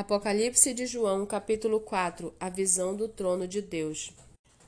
Apocalipse 0.00 0.72
de 0.72 0.86
João, 0.86 1.26
capítulo 1.26 1.78
4 1.78 2.32
A 2.40 2.48
visão 2.48 2.96
do 2.96 3.06
trono 3.06 3.46
de 3.46 3.60
Deus. 3.60 4.10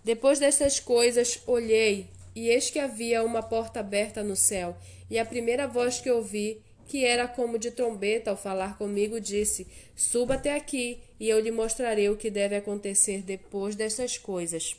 Depois 0.04 0.38
destas 0.38 0.78
coisas, 0.78 1.40
olhei, 1.46 2.10
e 2.36 2.50
eis 2.50 2.68
que 2.68 2.78
havia 2.78 3.24
uma 3.24 3.42
porta 3.42 3.80
aberta 3.80 4.22
no 4.22 4.36
céu, 4.36 4.76
e 5.08 5.18
a 5.18 5.24
primeira 5.24 5.66
voz 5.66 5.98
que 5.98 6.10
ouvi, 6.10 6.60
que 6.86 7.06
era 7.06 7.26
como 7.26 7.58
de 7.58 7.70
trombeta 7.70 8.30
ao 8.30 8.36
falar 8.36 8.76
comigo, 8.76 9.18
disse: 9.18 9.66
Suba 9.96 10.34
até 10.34 10.54
aqui, 10.54 11.00
e 11.18 11.30
eu 11.30 11.40
lhe 11.40 11.50
mostrarei 11.50 12.10
o 12.10 12.16
que 12.18 12.30
deve 12.30 12.54
acontecer 12.54 13.22
depois 13.22 13.74
destas 13.74 14.18
coisas. 14.18 14.76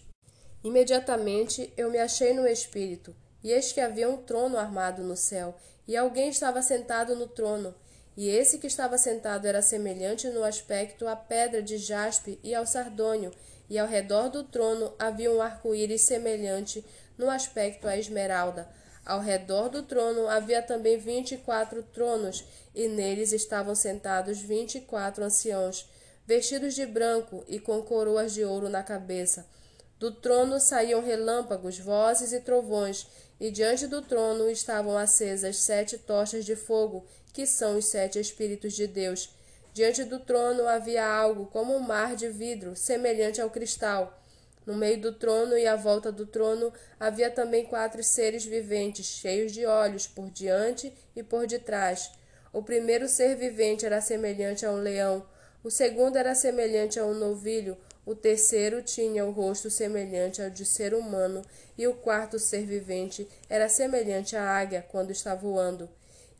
Imediatamente 0.63 1.73
eu 1.75 1.89
me 1.89 1.97
achei 1.97 2.31
no 2.31 2.45
espírito, 2.45 3.15
e 3.43 3.51
eis 3.51 3.71
que 3.71 3.81
havia 3.81 4.07
um 4.07 4.17
trono 4.17 4.59
armado 4.59 5.01
no 5.01 5.17
céu, 5.17 5.55
e 5.87 5.97
alguém 5.97 6.29
estava 6.29 6.61
sentado 6.61 7.15
no 7.15 7.25
trono. 7.25 7.73
E 8.15 8.29
esse 8.29 8.59
que 8.59 8.67
estava 8.67 8.97
sentado 8.97 9.47
era 9.47 9.61
semelhante 9.61 10.29
no 10.29 10.43
aspecto 10.43 11.07
à 11.07 11.15
pedra 11.15 11.61
de 11.61 11.77
jaspe 11.77 12.39
e 12.43 12.53
ao 12.53 12.65
sardônio, 12.65 13.31
e 13.69 13.79
ao 13.79 13.87
redor 13.87 14.29
do 14.29 14.43
trono 14.43 14.93
havia 14.99 15.31
um 15.31 15.41
arco-íris 15.41 16.01
semelhante 16.01 16.85
no 17.17 17.29
aspecto 17.29 17.87
à 17.87 17.97
esmeralda. 17.97 18.67
Ao 19.05 19.19
redor 19.19 19.67
do 19.69 19.83
trono 19.83 20.27
havia 20.29 20.61
também 20.61 20.97
vinte 20.97 21.33
e 21.33 21.37
quatro 21.37 21.81
tronos, 21.81 22.45
e 22.73 22.87
neles 22.87 23.33
estavam 23.33 23.73
sentados 23.75 24.39
vinte 24.39 24.75
e 24.75 24.81
quatro 24.81 25.23
anciãos, 25.23 25.89
vestidos 26.25 26.73
de 26.75 26.85
branco 26.85 27.43
e 27.47 27.59
com 27.59 27.81
coroas 27.81 28.33
de 28.33 28.45
ouro 28.45 28.69
na 28.69 28.83
cabeça. 28.83 29.45
Do 30.03 30.11
trono 30.11 30.59
saíam 30.59 31.01
relâmpagos, 31.01 31.79
vozes 31.79 32.33
e 32.33 32.41
trovões, 32.41 33.07
e 33.39 33.49
diante 33.49 33.87
do 33.87 34.01
trono 34.01 34.49
estavam 34.49 34.97
acesas 34.97 35.55
sete 35.55 35.97
tochas 35.97 36.43
de 36.43 36.57
fogo, 36.57 37.05
que 37.31 37.45
são 37.47 37.77
os 37.77 37.85
sete 37.85 38.19
Espíritos 38.19 38.73
de 38.73 38.85
Deus. 38.85 39.33
Diante 39.73 40.03
do 40.03 40.19
trono 40.19 40.67
havia 40.67 41.07
algo 41.07 41.45
como 41.45 41.73
um 41.73 41.79
mar 41.79 42.17
de 42.17 42.27
vidro, 42.27 42.75
semelhante 42.75 43.39
ao 43.39 43.49
cristal. 43.49 44.21
No 44.65 44.75
meio 44.75 44.99
do 44.99 45.13
trono 45.13 45.57
e 45.57 45.65
à 45.65 45.77
volta 45.77 46.11
do 46.11 46.25
trono 46.25 46.73
havia 46.99 47.31
também 47.31 47.63
quatro 47.63 48.03
seres 48.03 48.43
viventes, 48.43 49.05
cheios 49.05 49.53
de 49.53 49.65
olhos, 49.65 50.05
por 50.05 50.29
diante 50.29 50.93
e 51.15 51.23
por 51.23 51.47
detrás. 51.47 52.11
O 52.51 52.61
primeiro 52.61 53.07
ser 53.07 53.37
vivente 53.37 53.85
era 53.85 54.01
semelhante 54.01 54.65
a 54.65 54.71
um 54.73 54.81
leão, 54.81 55.25
o 55.63 55.71
segundo 55.71 56.17
era 56.17 56.35
semelhante 56.35 56.99
a 56.99 57.05
um 57.05 57.13
novilho, 57.13 57.77
o 58.05 58.13
terceiro 58.13 58.81
tinha 58.81 59.25
o 59.25 59.31
rosto 59.31 59.69
semelhante 59.69 60.41
ao 60.41 60.49
de 60.49 60.65
ser 60.65 60.93
humano, 60.93 61.41
e 61.77 61.87
o 61.87 61.93
quarto 61.93 62.37
ser 62.37 62.65
vivente 62.65 63.27
era 63.49 63.69
semelhante 63.69 64.35
à 64.35 64.43
águia 64.43 64.85
quando 64.89 65.11
está 65.11 65.33
voando. 65.33 65.89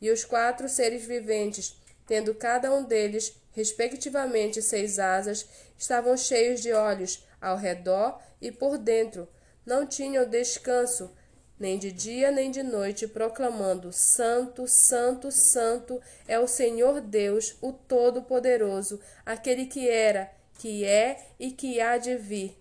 E 0.00 0.10
os 0.10 0.24
quatro 0.24 0.68
seres 0.68 1.04
viventes, 1.04 1.76
tendo 2.06 2.34
cada 2.34 2.72
um 2.72 2.84
deles, 2.84 3.34
respectivamente, 3.52 4.60
seis 4.60 4.98
asas, 4.98 5.46
estavam 5.78 6.16
cheios 6.16 6.60
de 6.60 6.72
olhos, 6.72 7.24
ao 7.40 7.56
redor 7.56 8.20
e 8.40 8.50
por 8.50 8.78
dentro. 8.78 9.28
Não 9.64 9.86
tinham 9.86 10.28
descanso, 10.28 11.10
nem 11.58 11.78
de 11.78 11.92
dia 11.92 12.30
nem 12.30 12.50
de 12.50 12.62
noite, 12.62 13.06
proclamando: 13.06 13.92
Santo, 13.92 14.66
Santo, 14.66 15.30
Santo 15.30 16.00
é 16.26 16.38
o 16.38 16.48
Senhor 16.48 17.00
Deus, 17.00 17.56
o 17.60 17.72
Todo-Poderoso, 17.72 19.00
aquele 19.24 19.66
que 19.66 19.88
era, 19.88 20.30
que 20.58 20.84
é 20.84 21.18
e 21.38 21.50
que 21.50 21.80
há 21.80 21.98
de 21.98 22.16
vir. 22.16 22.56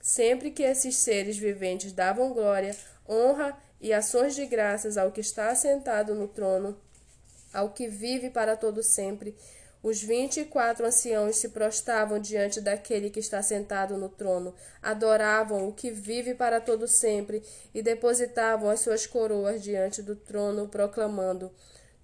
Sempre 0.00 0.50
que 0.50 0.62
esses 0.62 0.96
seres 0.96 1.36
viventes 1.36 1.92
davam 1.92 2.32
glória, 2.32 2.76
honra 3.08 3.56
e 3.80 3.92
ações 3.92 4.34
de 4.34 4.46
graças 4.46 4.96
ao 4.96 5.12
que 5.12 5.20
está 5.20 5.50
assentado 5.50 6.14
no 6.14 6.28
trono, 6.28 6.78
ao 7.52 7.70
que 7.70 7.88
vive 7.88 8.30
para 8.30 8.56
todo 8.56 8.82
sempre. 8.82 9.36
Os 9.80 10.02
vinte 10.02 10.40
e 10.40 10.44
quatro 10.44 10.84
anciãos 10.84 11.36
se 11.36 11.50
prostravam 11.50 12.18
diante 12.18 12.60
daquele 12.60 13.10
que 13.10 13.20
está 13.20 13.40
sentado 13.42 13.96
no 13.96 14.08
trono, 14.08 14.52
adoravam 14.82 15.68
o 15.68 15.72
que 15.72 15.90
vive 15.90 16.34
para 16.34 16.60
todo 16.60 16.88
sempre 16.88 17.42
e 17.72 17.80
depositavam 17.80 18.68
as 18.68 18.80
suas 18.80 19.06
coroas 19.06 19.62
diante 19.62 20.02
do 20.02 20.16
trono, 20.16 20.66
proclamando: 20.68 21.52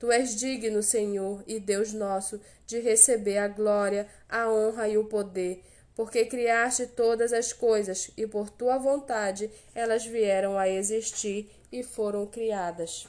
Tu 0.04 0.12
és 0.12 0.36
digno, 0.36 0.82
Senhor 0.82 1.42
e 1.46 1.58
Deus 1.58 1.94
nosso, 1.94 2.38
de 2.66 2.78
receber 2.78 3.38
a 3.38 3.48
glória, 3.48 4.06
a 4.28 4.52
honra 4.52 4.86
e 4.86 4.98
o 4.98 5.06
poder, 5.06 5.62
porque 5.94 6.26
criaste 6.26 6.86
todas 6.86 7.32
as 7.32 7.54
coisas 7.54 8.10
e 8.14 8.26
por 8.26 8.50
tua 8.50 8.76
vontade 8.76 9.50
elas 9.74 10.04
vieram 10.04 10.58
a 10.58 10.68
existir 10.68 11.48
e 11.72 11.82
foram 11.82 12.26
criadas. 12.26 13.08